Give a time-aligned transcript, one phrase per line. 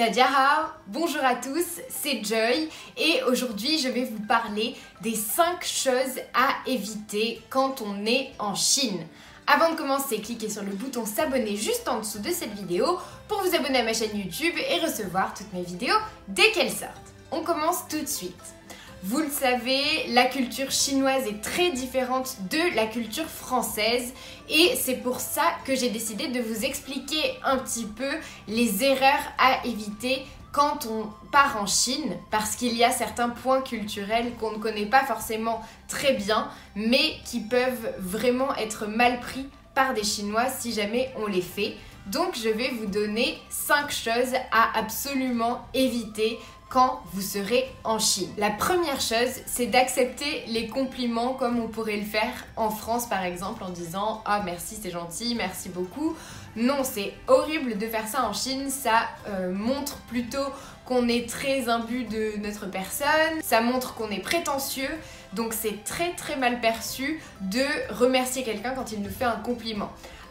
[0.00, 6.18] Tadiahao, bonjour à tous, c'est Joy et aujourd'hui je vais vous parler des 5 choses
[6.32, 9.06] à éviter quand on est en Chine.
[9.46, 13.42] Avant de commencer, cliquez sur le bouton s'abonner juste en dessous de cette vidéo pour
[13.42, 16.94] vous abonner à ma chaîne YouTube et recevoir toutes mes vidéos dès qu'elles sortent.
[17.30, 18.54] On commence tout de suite.
[19.02, 24.12] Vous le savez, la culture chinoise est très différente de la culture française
[24.50, 28.10] et c'est pour ça que j'ai décidé de vous expliquer un petit peu
[28.46, 33.62] les erreurs à éviter quand on part en Chine, parce qu'il y a certains points
[33.62, 39.48] culturels qu'on ne connaît pas forcément très bien, mais qui peuvent vraiment être mal pris
[39.74, 41.74] par des Chinois si jamais on les fait.
[42.08, 46.38] Donc je vais vous donner 5 choses à absolument éviter
[46.70, 48.30] quand vous serez en Chine.
[48.38, 53.24] La première chose, c'est d'accepter les compliments comme on pourrait le faire en France par
[53.24, 56.16] exemple en disant Ah merci c'est gentil, merci beaucoup.
[56.56, 60.46] Non, c'est horrible de faire ça en Chine, ça euh, montre plutôt
[60.86, 64.90] qu'on est très imbu de notre personne, ça montre qu'on est prétentieux,
[65.32, 67.64] donc c'est très très mal perçu de
[67.94, 69.90] remercier quelqu'un quand il nous fait un compliment.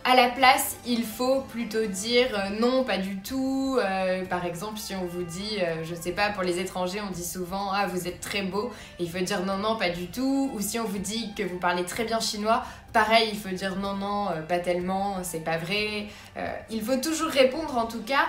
[0.09, 3.77] À la place, il faut plutôt dire euh, non, pas du tout.
[3.79, 7.11] Euh, par exemple, si on vous dit, euh, je sais pas, pour les étrangers, on
[7.11, 10.49] dit souvent ah vous êtes très beau, il faut dire non non pas du tout.
[10.55, 13.75] Ou si on vous dit que vous parlez très bien chinois, pareil, il faut dire
[13.75, 16.07] non non pas tellement, c'est pas vrai.
[16.71, 18.25] il faut toujours répondre en tout cas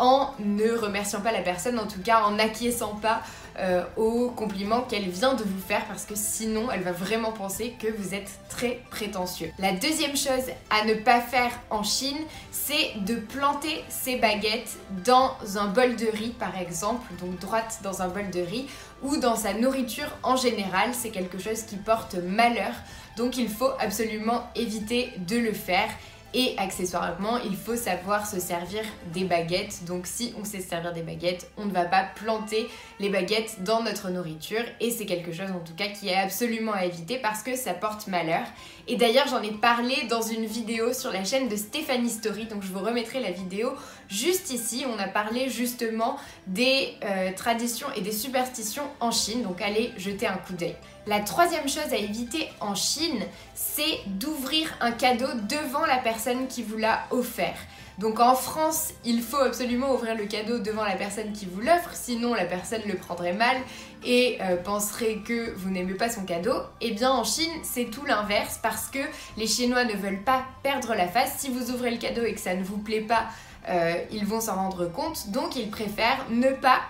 [0.00, 3.22] en ne remerciant pas la personne, en tout cas en n'acquiesçant pas
[3.60, 7.74] euh, aux compliments qu'elle vient de vous faire parce que sinon elle va vraiment penser
[7.78, 9.50] que vous êtes très prétentieux.
[9.58, 12.16] La deuxième chose à ne pas faire en Chine,
[12.50, 18.02] c'est de planter ses baguettes dans un bol de riz par exemple, donc droite dans
[18.02, 18.66] un bol de riz
[19.02, 22.72] ou dans sa nourriture en général, c'est quelque chose qui porte malheur.
[23.16, 25.88] Donc il faut absolument éviter de le faire
[26.32, 29.84] et accessoirement, il faut savoir se servir des baguettes.
[29.84, 32.68] Donc si on sait se servir des baguettes, on ne va pas planter
[33.00, 34.62] les baguettes dans notre nourriture.
[34.80, 37.74] Et c'est quelque chose en tout cas qui est absolument à éviter parce que ça
[37.74, 38.44] porte malheur.
[38.86, 42.46] Et d'ailleurs, j'en ai parlé dans une vidéo sur la chaîne de Stéphanie Story.
[42.46, 43.72] Donc je vous remettrai la vidéo
[44.08, 44.84] juste ici.
[44.88, 49.42] On a parlé justement des euh, traditions et des superstitions en Chine.
[49.42, 50.76] Donc allez jeter un coup d'œil.
[51.06, 53.22] La troisième chose à éviter en Chine,
[53.54, 57.56] c'est d'ouvrir un cadeau devant la personne qui vous l'a offert.
[57.98, 61.90] Donc en France, il faut absolument ouvrir le cadeau devant la personne qui vous l'offre,
[61.92, 63.56] sinon la personne le prendrait mal
[64.04, 66.54] et euh, penserait que vous n'aimez pas son cadeau.
[66.80, 69.00] Et eh bien en Chine, c'est tout l'inverse parce que
[69.36, 71.34] les Chinois ne veulent pas perdre la face.
[71.38, 73.26] Si vous ouvrez le cadeau et que ça ne vous plaît pas,
[73.68, 75.30] euh, ils vont s'en rendre compte.
[75.30, 76.80] Donc ils préfèrent ne pas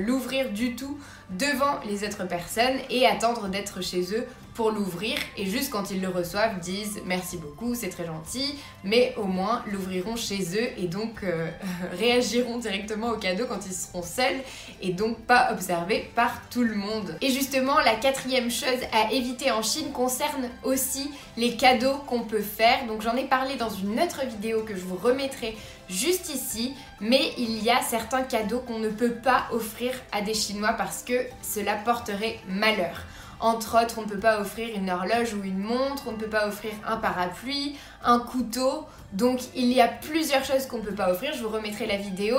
[0.00, 0.98] l'ouvrir du tout
[1.30, 6.00] devant les autres personnes et attendre d'être chez eux pour l'ouvrir et juste quand ils
[6.00, 10.86] le reçoivent disent merci beaucoup, c'est très gentil, mais au moins l'ouvriront chez eux et
[10.86, 11.50] donc euh,
[11.98, 14.40] réagiront directement au cadeau quand ils seront seuls
[14.80, 17.16] et donc pas observés par tout le monde.
[17.20, 22.40] Et justement, la quatrième chose à éviter en Chine concerne aussi les cadeaux qu'on peut
[22.42, 22.86] faire.
[22.86, 25.56] Donc j'en ai parlé dans une autre vidéo que je vous remettrai
[25.88, 30.34] juste ici, mais il y a certains cadeaux qu'on ne peut pas offrir à des
[30.34, 33.04] Chinois parce que cela porterait malheur.
[33.44, 36.30] Entre autres, on ne peut pas offrir une horloge ou une montre, on ne peut
[36.30, 38.86] pas offrir un parapluie, un couteau.
[39.12, 41.98] Donc il y a plusieurs choses qu'on ne peut pas offrir, je vous remettrai la
[41.98, 42.38] vidéo.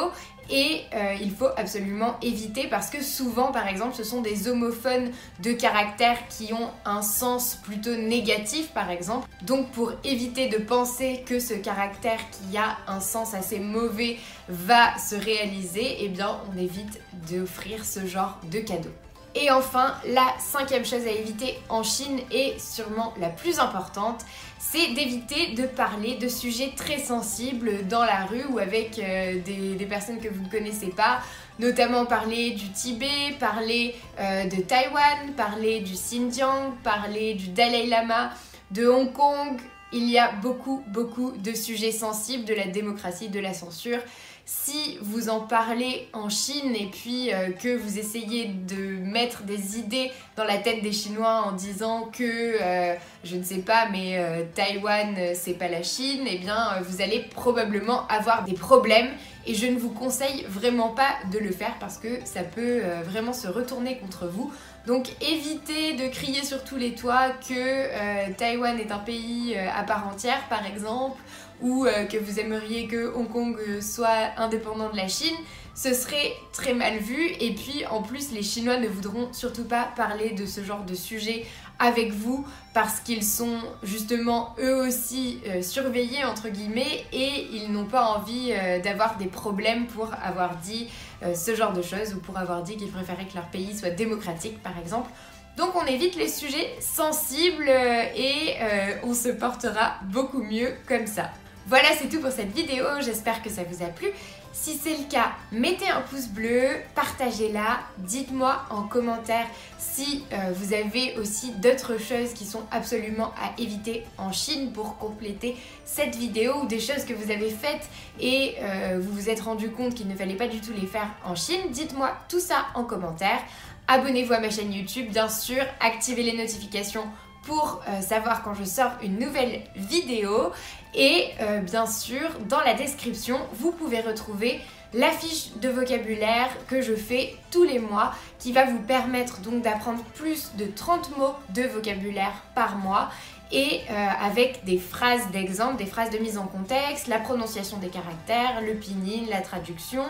[0.49, 5.11] Et euh, il faut absolument éviter parce que souvent, par exemple, ce sont des homophones
[5.43, 9.27] de caractère qui ont un sens plutôt négatif, par exemple.
[9.43, 14.17] Donc pour éviter de penser que ce caractère qui a un sens assez mauvais
[14.49, 16.99] va se réaliser, eh bien on évite
[17.29, 18.89] d'offrir ce genre de cadeau.
[19.37, 24.21] Et enfin, la cinquième chose à éviter en Chine et sûrement la plus importante,
[24.57, 29.85] c'est d'éviter de parler de sujets très sensibles dans la rue ou avec euh, des,
[29.85, 31.19] personnes que vous ne connaissez pas,
[31.59, 38.31] notamment parler du Tibet, parler euh, de Taïwan, parler du Xinjiang, parler du Dalai Lama,
[38.71, 39.59] de Hong Kong.
[39.91, 43.99] Il y a beaucoup, beaucoup de sujets sensibles de la démocratie, de la censure
[44.45, 49.79] si vous en parlez en Chine et puis euh, que vous essayez de mettre des
[49.79, 52.93] idées dans la tête des Chinois en disant que, euh,
[53.23, 57.21] je ne sais pas, mais euh, Taïwan, c'est pas la Chine, eh bien, vous allez
[57.33, 59.09] probablement avoir des problèmes.
[59.47, 63.31] Et je ne vous conseille vraiment pas de le faire parce que ça peut vraiment
[63.31, 64.51] se retourner contre vous.
[64.87, 70.07] Donc évitez de crier sur tous les toits que Taïwan est un pays à part
[70.07, 71.21] entière, par exemple,
[71.61, 75.35] ou euh, que vous aimeriez que Hong Kong euh, soit indépendant de la Chine,
[75.73, 79.89] ce serait très mal vu et puis en plus les Chinois ne voudront surtout pas
[79.95, 81.45] parler de ce genre de sujet
[81.79, 87.85] avec vous parce qu'ils sont justement eux aussi euh, surveillés entre guillemets et ils n'ont
[87.85, 88.53] pas envie
[88.83, 90.87] d'avoir des problèmes pour avoir dit
[91.33, 94.61] ce genre de choses ou pour avoir dit qu'ils préféraient que leur pays soit démocratique
[94.63, 95.09] par exemple.
[95.57, 98.55] Donc on évite les sujets sensibles et
[99.03, 101.31] on se portera beaucoup mieux comme ça.
[101.67, 104.07] Voilà, c'est tout pour cette vidéo, j'espère que ça vous a plu.
[104.53, 109.47] Si c'est le cas, mettez un pouce bleu, partagez-la, dites-moi en commentaire
[109.79, 114.97] si euh, vous avez aussi d'autres choses qui sont absolument à éviter en Chine pour
[114.97, 117.89] compléter cette vidéo ou des choses que vous avez faites
[118.19, 121.09] et euh, vous vous êtes rendu compte qu'il ne fallait pas du tout les faire
[121.25, 121.71] en Chine.
[121.71, 123.39] Dites-moi tout ça en commentaire.
[123.87, 127.05] Abonnez-vous à ma chaîne YouTube, bien sûr, activez les notifications
[127.45, 130.51] pour euh, savoir quand je sors une nouvelle vidéo.
[130.93, 134.59] Et euh, bien sûr, dans la description, vous pouvez retrouver
[134.93, 139.61] la fiche de vocabulaire que je fais tous les mois qui va vous permettre donc
[139.61, 143.09] d'apprendre plus de 30 mots de vocabulaire par mois
[143.51, 147.89] et euh, avec des phrases d'exemple, des phrases de mise en contexte, la prononciation des
[147.89, 150.03] caractères, le pinyin, la traduction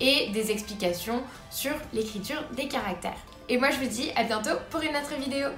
[0.00, 3.12] et des explications sur l'écriture des caractères.
[3.48, 5.48] Et moi je vous dis à bientôt pour une autre vidéo.